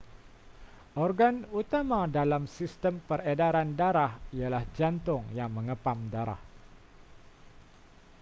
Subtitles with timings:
[1.05, 6.41] organ utama dalam sistem peredaran darah ialah jantung yang mengepam darah